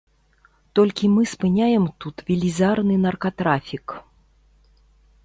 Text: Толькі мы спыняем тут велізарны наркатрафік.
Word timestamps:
Толькі 0.77 1.09
мы 1.17 1.25
спыняем 1.33 1.85
тут 2.05 2.15
велізарны 2.29 2.95
наркатрафік. 3.05 3.87